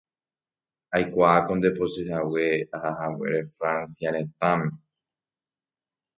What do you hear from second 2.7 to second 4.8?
ahahaguére Francia retãme